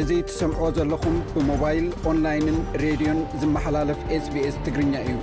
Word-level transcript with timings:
እዚ 0.00 0.10
ትሰምዖ 0.28 0.68
ዘለኹም 0.78 1.16
ብሞባይል 1.34 1.86
ኦንላይንን 2.10 2.58
ሬድዮን 2.84 3.20
ዝመሓላለፍ 3.42 4.00
ስbስ 4.26 4.54
ትግርኛ 4.66 4.94
እዩ 5.06 5.16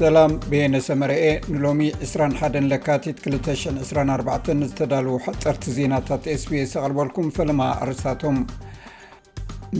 ሰላም 0.00 0.32
ቤነሰመርአ 0.50 1.18
ንሎሚ 1.54 1.82
21 2.08 2.64
ለካቲት 2.72 3.18
224 3.34 4.56
ዝተዳልዉ 4.70 5.12
ሓፀርቲ 5.28 5.64
ዜናታት 5.78 6.24
ስ 6.42 6.44
ቢስ 6.50 6.70
ተቐልበልኩም 6.76 7.28
ፈለማ 7.38 7.60
ኣርሳቶም 7.86 8.38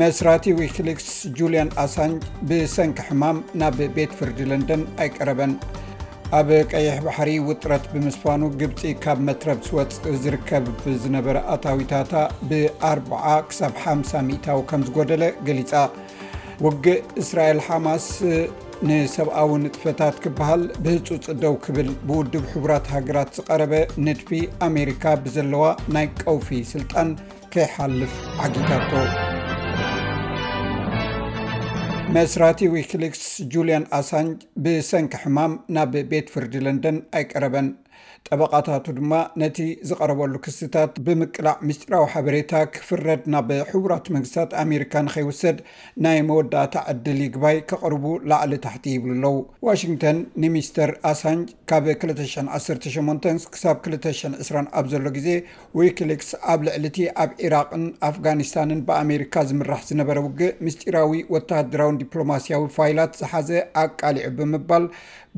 መስራቲ 0.01 0.47
ዊኪሊክስ 0.59 1.09
ጁልያን 1.39 1.71
ኣሳንጅ 1.83 2.23
ብሰንኪ 2.49 3.01
ሕማም 3.09 3.39
ናብ 3.61 3.75
ቤት 3.97 4.13
ፍርዲ 4.19 4.39
ለንደን 4.51 4.83
ኣይቀረበን 5.05 5.53
ኣብ 6.39 6.51
ቀይሕ 6.73 6.95
ባሕሪ 7.07 7.31
ውጥረት 7.49 7.85
ብምስፋኑ 7.95 8.41
ግብፂ 8.61 8.83
ካብ 9.05 9.19
መትረብ 9.27 9.59
ስወፅ 9.67 9.97
ዝርከብ 10.23 10.65
ዝነበረ 11.03 11.37
ኣታዊታታ 11.55 12.15
ብ 12.51 12.61
40 12.91 13.19
ክሳብ50 13.51 14.23
ሚእታዊ 14.29 14.61
ከም 14.71 14.85
ዝጐደለ 14.89 15.23
ገሊፃ 15.49 15.73
ውጊእ 16.67 17.01
እስራኤል 17.25 17.61
ሓማስ 17.67 18.07
ንሰብኣዊ 18.91 19.51
ንጥፈታት 19.65 20.17
ክበሃል 20.27 20.63
ብህጹ 20.87 21.09
ጽደው 21.27 21.57
ክብል 21.67 21.91
ብውድብ 22.09 22.47
ሕቡራት 22.55 22.89
ሃገራት 22.95 23.31
ዝቐረበ 23.41 23.75
ንድፊ 24.07 24.31
ኣሜሪካ 24.69 25.05
ብዘለዋ 25.27 25.67
ናይ 25.97 26.09
ቀውፊ 26.25 26.49
ሥልጣን 26.73 27.11
ከይሓልፍ 27.57 28.15
ዓጊታቶ 28.47 28.95
መስራቲ 32.15 32.59
ዊኪሊክስ 32.73 33.23
ጁልያን 33.53 33.85
ኣሳንጅ 33.99 34.41
ብሰንኪ 34.65 35.13
ሕማም 35.23 35.53
ናብ 35.77 35.93
ቤት 36.11 36.27
ፍርዲ 36.35 36.55
ለንደን 36.65 36.97
ኣይቀረበን 37.19 37.69
ጠበቃታቱ 38.29 38.85
ድማ 38.99 39.13
ነቲ 39.41 39.59
ዝቀርበሉ 39.89 40.35
ክስታት 40.45 40.93
ብምቅላዕ 41.07 41.57
ምስጢራዊ 41.69 42.05
ሓበሬታ 42.13 42.53
ክፍረድ 42.75 43.23
ናብ 43.33 43.49
ሕቡራት 43.71 44.07
መንግስታት 44.15 44.51
ኣሜሪካ 44.63 44.93
ንከይወሰድ 45.07 45.59
ናይ 46.05 46.19
መወዳእታ 46.29 46.75
ዕድልይግባይ 46.93 47.57
ከቕርቡ 47.71 48.05
ላዕሊ 48.33 48.53
ታሕቲ 48.67 48.85
ይብሉ 48.95 49.11
ኣለው 49.17 49.37
ዋሽንግተን 49.69 50.19
ንሚስተር 50.45 50.93
ኣሳንጅ 51.11 51.51
ካብ 51.73 51.89
218 52.05 53.51
ክሳብ 53.57 53.77
2020 53.91 54.63
ኣብ 54.81 54.87
ዘሎ 54.93 55.05
ግዜ 55.19 55.29
ዊኪሊክስ 55.81 56.31
ኣብ 56.55 56.61
ልዕሊ 56.69 56.87
እቲ 56.93 56.99
ኣብ 57.25 57.33
ኢራቅን 57.49 57.85
ኣፍጋኒስታንን 58.11 58.83
ብኣሜሪካ 58.91 59.35
ዝምራሕ 59.51 59.83
ዝነበረ 59.91 60.19
ውግእ 60.29 60.57
ምስጢራዊ 60.67 61.19
ወተሃድራውን 61.37 62.01
ዲፕሎማሲያዊ 62.05 62.63
ፋይላት 62.79 63.13
ዝሓዘ 63.23 63.51
ኣቃሊዑ 63.85 64.31
ብምባል 64.41 64.87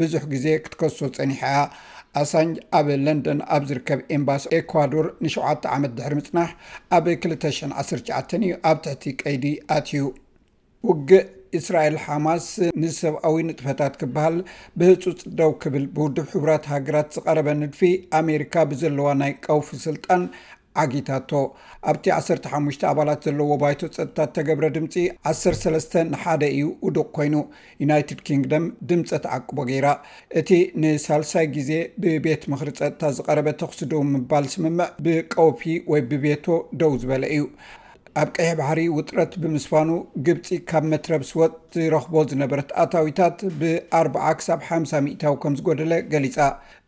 ብዙሕ 0.00 0.22
ግዜ 0.34 0.46
ክትከሶ 0.64 0.98
ፀኒሐ 1.18 1.40
እያ 1.54 1.56
ኣሳጅ 2.20 2.50
ኣብ 2.78 2.88
ለንደን 3.04 3.38
ኣብ 3.54 3.62
ዝርከብ 3.68 4.00
ኤምባሲ 4.16 4.42
ኤኳዶር 4.58 5.06
ን7 5.26 5.64
ዓመት 5.76 5.92
ድሕሪ 5.98 6.14
ምፅናሕ 6.20 6.50
ኣብ 6.96 7.06
219 7.14 8.44
እዩ 8.46 8.54
ኣብ 8.70 8.76
ትሕቲ 8.84 9.04
ቀይዲ 9.22 9.44
ኣትዩ 9.76 10.04
ውጊእ 10.88 11.24
እስራኤል 11.58 11.96
ሓማስ 12.04 12.46
ንሰብኣዊ 12.82 13.34
ንጥፈታት 13.48 13.94
ክበሃል 14.00 14.36
ብህፁፅ 14.78 15.20
ደው 15.38 15.50
ክብል 15.62 15.84
ብውድብ 15.96 16.26
ሕቡራት 16.32 16.64
ሃገራት 16.72 17.08
ዝቀረበ 17.16 17.48
ንድፊ 17.60 17.80
ኣሜሪካ 18.20 18.54
ብዘለዋ 18.70 19.06
ናይ 19.20 19.32
ቀውፊ 19.46 19.68
ስልጣን 19.86 20.22
ዓጊታቶ 20.82 21.30
ኣብቲ 21.90 22.06
15 22.52 22.84
ኣባላት 22.90 23.26
ዘለዎ 23.26 23.50
ባይቶ 23.62 23.80
ፀጥታት 23.96 24.30
እተገብረ 24.30 24.64
ድምፂ 24.76 24.94
13 25.32 25.94
ን1ደ 26.08 26.42
እዩ 26.54 26.64
ውዱቕ 26.86 27.08
ኮይኑ 27.18 27.34
ዩናይትድ 27.82 28.20
ኪንግዶም 28.28 28.66
ድምፀ 28.90 29.10
ተዓቅቦ 29.26 29.56
ገይራ 29.70 29.88
እቲ 30.40 30.50
ንሳልሳይ 30.82 31.48
ግዜ 31.56 31.70
ብቤት 32.04 32.44
ምክሪ 32.54 32.70
ፀጥታ 32.80 33.02
ዝቐረበ 33.18 33.48
ተኽስዶ 33.62 33.92
ምባል 34.14 34.46
ስምምዕ 34.56 34.90
ብቀውፒ 35.06 35.62
ወይ 35.94 36.02
ብቤቶ 36.12 36.46
ደው 36.82 36.94
ዝበለ 37.02 37.24
እዩ 37.36 37.42
ኣብ 38.20 38.28
ቀሒ 38.34 38.48
ባሕሪ 38.58 38.80
ውጥረት 38.96 39.32
ብምስፋኑ 39.42 39.88
ግብፂ 40.26 40.48
ካብ 40.70 40.84
መትረብስ 40.90 41.30
ወፅ 41.38 41.54
ዝረኽቦ 41.76 42.14
ዝነበረ 42.30 42.60
ተኣታዊታት 42.70 43.38
ብ4ር0 43.60 44.20
ክሳብ 44.40 44.60
ሓምሳ 44.68 44.92
ሚታዊ 45.06 45.34
ከም 45.42 45.54
ዝጎደለ 45.60 45.92
ገሊፃ 46.12 46.36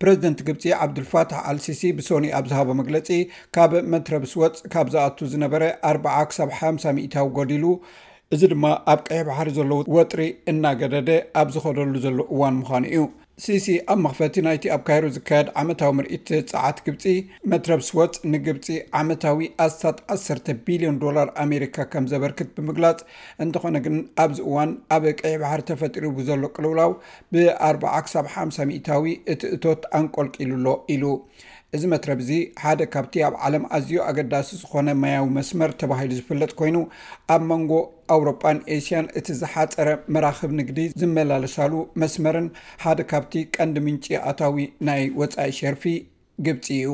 ፕረዚደንት 0.03 0.41
ግብፂ 0.48 0.64
ዓብዱልፋትሕ 0.84 1.41
ኣልሲሲ 1.53 1.82
ብሶኒ 2.00 2.28
ኣብ 2.41 2.44
ዝሃቦ 2.53 2.69
መግለፂ 2.82 3.09
ካብ 3.59 3.72
መትረብስወፅ 3.94 4.54
ካብ 4.75 4.87
ዝኣቱ 4.94 5.19
ዝነበረ 5.34 5.64
ኣዓ 5.91 6.16
ክሳብ 6.31 6.53
ሓምሳ 6.60 6.84
ሚእታዊ 6.98 7.28
ጎዲሉ 7.38 7.64
እዚ 8.37 8.43
ድማ 8.53 8.64
ኣብ 8.94 9.00
ቀሒ 9.08 9.19
ባሕሪ 9.31 9.48
ዘለዉ 9.60 9.82
ወጥሪ 9.97 10.22
እናገደደ 10.53 11.10
ኣብ 11.43 11.50
ዝኸደሉ 11.56 11.94
ዘሎ 12.06 12.19
እዋን 12.37 12.54
ምዃኑ 12.62 12.84
እዩ 12.94 13.03
ሲሲ 13.45 13.67
ኣብ 13.93 13.99
መኽፈቲ 14.05 14.35
ናይቲ 14.45 14.65
ኣብ 14.75 14.83
ካይሮ 14.89 15.07
ዝካየድ 15.15 15.49
ዓመታዊ 15.63 15.91
ምርኢት 15.97 16.29
ፀዓት 16.51 16.79
ግብፂ 16.87 17.03
መትረብ 17.53 17.81
ስወፅ 17.89 18.13
ንግብፂ 18.33 18.67
ዓመታዊ 19.01 19.45
ኣስታት 19.65 19.99
10ተ 20.15 20.47
ቢልዮን 20.67 20.97
ዶላር 21.03 21.29
ኣሜሪካ 21.45 21.77
ከም 21.95 22.05
ዘበርክት 22.13 22.49
ብምግላጽ 22.59 23.01
እንትኾነ 23.45 23.77
ግን 23.87 23.99
ኣብዚ 24.25 24.39
እዋን 24.47 24.71
ኣብ 24.97 25.05
ቀዒ 25.21 25.35
ባሕር 25.43 25.63
ተፈጢሩ 25.71 26.05
ዘሎ 26.29 26.43
ቅልውላው 26.57 26.95
ብ40 27.35 27.95
ሳ500ታዊ 28.15 29.05
እቲእቶት 29.35 29.85
ኣንቆልቂሉሎ 30.01 30.67
ኢሉ 30.95 31.05
እዚ 31.77 31.84
መትረብ 31.93 32.21
ዙ 32.27 32.31
ሓደ 32.62 32.81
ካብቲ 32.93 33.15
ኣብ 33.27 33.34
ዓለም 33.47 33.65
ኣዝዩ 33.77 33.94
ኣገዳሲ 34.09 34.49
ዝኮነ 34.60 34.88
ማያዊ 35.03 35.25
መስመር 35.37 35.71
ተባሂሉ 35.81 36.10
ዝፍለጥ 36.19 36.50
ኮይኑ 36.60 36.77
ኣብ 37.34 37.41
መንጎ 37.50 37.72
ኣውሮጳን 38.15 38.59
ኤስያን 38.77 39.06
እቲ 39.21 39.27
ዝሓፀረ 39.41 39.88
መራክብ 40.16 40.53
ንግዲ 40.60 40.78
ዝመላለሳሉ 41.03 41.72
መስመርን 42.03 42.47
ሓደ 42.84 42.99
ካብቲ 43.12 43.34
ቀንዲ 43.56 43.76
ምንጪ 43.87 44.06
ኣታዊ 44.32 44.60
ናይ 44.88 45.03
ወፃኢ 45.21 45.49
ሸርፊ 45.60 45.84
ግብፂ 46.49 46.66
እዩ 46.78 46.91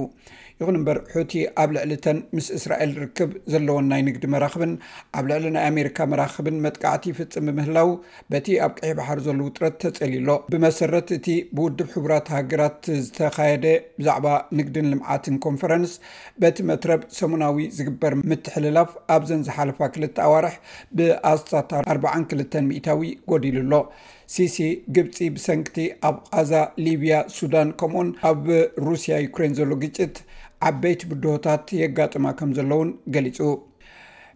ይኹን 0.62 0.77
እምበር 0.78 0.99
ሑቲ 1.17 1.33
ኣብ 1.62 1.71
ልዕሊ 1.77 1.93
ተን 2.05 2.19
ምስ 2.37 2.47
እስራኤል 2.56 2.91
ዝርክብ 2.97 3.31
ዘለዎን 3.53 3.87
ናይ 3.93 4.03
ንግዲ 4.09 4.25
መራክብን 4.34 4.73
ኣብ 5.19 5.25
ልዕሊ 5.31 5.45
ናይ 5.56 5.65
ኣሜሪካ 5.71 5.99
መራክብን 6.12 6.56
መጥቃዕቲ 6.65 7.05
ይፍፅም 7.12 7.47
ብምህላው 7.49 7.89
በቲ 8.33 8.47
ኣብ 8.65 8.73
ቅሒ 8.78 8.91
ባሕር 8.99 9.21
ዘሉ 9.27 9.39
ውጥረት 9.49 9.77
ተጸሊዩሎ 9.84 10.31
ብመሰረት 10.55 11.09
እቲ 11.19 11.28
ብውድብ 11.59 11.89
ሕቡራት 11.95 12.28
ሃገራት 12.37 12.81
ዝተካየደ 13.06 13.67
ብዛዕባ 14.00 14.27
ንግድን 14.61 14.87
ልምዓትን 14.93 15.39
ኮንፈረንስ 15.47 15.95
በቲ 16.45 16.56
መትረብ 16.71 17.00
ሰሙናዊ 17.21 17.59
ዝግበር 17.79 18.15
ምትሕልላፍ 18.33 18.93
ኣብዘን 19.17 19.43
ዝሓለፋ 19.49 19.81
ክልተ 19.97 20.17
ኣዋርሕ 20.29 20.56
ብኣስታታ 21.00 21.73
4ዓ 21.97 22.15
ክልተን 22.33 22.67
ሚእታዊ 22.73 23.05
ጎዲሉኣሎ 23.33 23.75
ሲሲ 24.37 24.59
ግብፂ 24.97 25.17
ብሰንጊቲ 25.37 25.79
ኣብ 26.09 26.17
ቃዛ 26.34 26.53
ሊብያ 26.84 27.15
ሱዳን 27.39 27.69
ከምኡኡን 27.83 28.11
ኣብ 28.31 28.44
ሩስያ 28.89 29.15
ዩክሬን 29.27 29.55
ዘሎ 29.61 29.71
ግጭት 29.84 30.15
ዓበይቲ 30.69 31.00
ብድሆታት 31.11 31.67
የጋጥማ 31.83 32.27
ከም 32.39 32.50
ዘለውን 32.56 32.91
ገሊፁ 33.15 33.39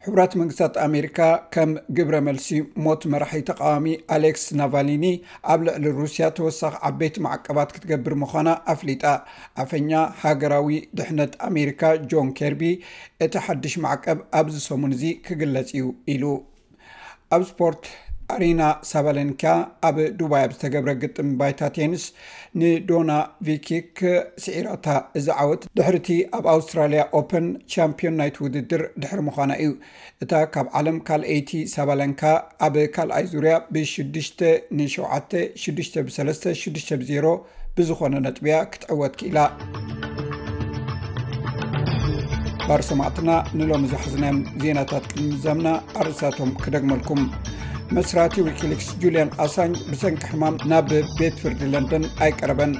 ሕብራት 0.06 0.32
መንግስታት 0.40 0.74
ኣሜሪካ 0.86 1.18
ከም 1.54 1.70
ግብረ 1.96 2.16
መልሲ 2.28 2.48
ሞት 2.84 3.02
መራሒ 3.12 3.40
ተቃዋሚ 3.50 3.86
ኣሌክስ 4.14 4.44
ናቫኒኒ 4.60 5.04
ኣብ 5.52 5.60
ልዕሊ 5.66 5.86
ሩስያ 6.00 6.26
ተወሳኺ 6.36 6.74
ዓበይቲ 6.88 7.16
ማዓቀባት 7.26 7.72
ክትገብር 7.76 8.14
ምዃና 8.22 8.48
ኣፍሊጣ 8.74 9.04
ኣፈኛ 9.64 9.90
ሃገራዊ 10.22 10.70
ድሕነት 11.00 11.32
ኣሜሪካ 11.48 11.82
ጆን 12.12 12.30
ኬርቢ 12.40 12.62
እቲ 13.26 13.34
ሓዱሽ 13.46 13.76
ማዕቀብ 13.86 14.20
ኣብዝሰሙን 14.40 14.94
እዙ 14.98 15.04
ክግለጽ 15.28 15.70
እዩ 15.78 15.86
ኢሉ 16.14 16.24
ኣብ 17.34 17.42
ስፖርት 17.52 17.84
ኣሪና 18.34 18.62
ሳባላንካ 18.90 19.42
ኣብ 19.88 19.96
ዱባይ 20.20 20.42
ኣብ 20.46 20.52
ዝተገብረ 20.54 20.90
ግጥም 21.02 21.28
ባይታ 21.40 21.60
ቴንስ 21.76 22.02
ንዶና 22.60 23.10
ቪኪክ 23.46 23.98
ስዒራእታ 24.44 24.88
እዚ 25.18 25.26
ዓወት 25.42 25.62
ድሕርእቲ 25.78 26.08
ኣብ 26.38 26.44
ኣውስትራልያ 26.54 27.02
ኦፐን 27.18 27.46
ቻምፒዮን 27.72 28.16
ናይቲ 28.20 28.36
ውድድር 28.44 28.82
ድሕሪ 29.02 29.20
ምዃና 29.28 29.50
እዩ 29.64 29.72
እታ 30.24 30.32
ካብ 30.54 30.66
ዓለም 30.80 30.98
ካልአይቲ 31.08 31.50
ሳቫላንካ 31.74 32.22
ኣብ 32.68 32.76
ካልኣይ 32.96 33.26
ዙርያ 33.34 33.54
ብ6,ን76 33.76 36.18
36 36.22 36.90
0 37.10 37.60
ብዝኾነ 37.78 38.14
ነጥብያ 38.26 38.54
ክትዕወት 38.72 39.14
ክኢላ 39.20 39.38
ባርሰማዕትና 42.68 43.30
ንሎሚ 43.58 43.82
ዛሕዝናዮም 43.92 44.38
ዜናታት 44.62 45.04
ቅድምዛምና 45.12 45.68
ኣርእሳቶም 46.00 46.50
ክደግመልኩም 46.64 47.20
መስራቲ 47.96 48.34
ዊኪሊክስ 48.46 48.86
ጁልያን 49.02 49.28
ኣሳንጅ 49.44 49.76
ብሰንኪ 49.90 50.22
ሕማም 50.32 50.54
ናብ 50.70 50.88
ቤትፍርድ 51.18 51.60
ለንደን 51.72 52.04
ኣይቀረበን 52.24 52.72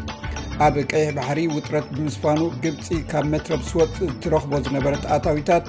ኣብ 0.67 0.75
ቀይሕ 0.93 1.09
ባሕሪ 1.17 1.41
ውጥረት 1.57 1.87
ብምስፋኑ 1.97 2.41
ግብፂ 2.65 2.87
ካብ 3.11 3.27
መትረብ 3.35 3.63
ስወት 3.71 3.95
ትረኽቦ 4.23 4.53
ዝነበረ 4.67 4.93
ኣኣታዊታት 5.09 5.67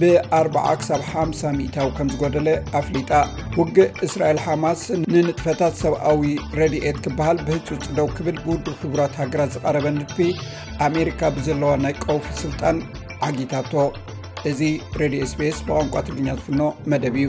ብ40 0.00 0.62
ሳ5000ታዊ 0.88 1.88
ከም 1.96 2.08
ዝጎደለ 2.12 2.48
ኣፍሊጣ 2.80 3.10
ውጊ 3.60 3.76
እስራኤል 4.06 4.38
ሓማስ 4.44 4.82
ንንጥፈታት 5.14 5.74
ሰብኣዊ 5.82 6.22
ረድኤት 6.60 6.98
ክበሃል 7.06 7.40
ብህጹፅ 7.48 7.84
ደው 7.98 8.08
ክብል 8.16 8.38
ብውድ 8.44 8.68
ሕቡራት 8.82 9.16
ሃገራት 9.22 9.52
ዝቐረበ 9.56 9.86
ንጥፊ 9.98 10.20
ኣሜሪካ 10.88 11.20
ብዘለዋ 11.38 11.72
ናይ 11.86 11.96
ቀውፊ 12.06 12.26
ስልጣን 12.44 12.78
ዓጊታቶ 13.28 13.74
እዚ 14.52 14.60
ሬድዮ 15.02 15.22
ስፔስ 15.34 15.60
ብቋንቋ 15.68 15.94
ትግርኛ 16.08 16.30
ዝፍኖ 16.40 16.62
መደብ 16.92 17.16
እዩ 17.22 17.28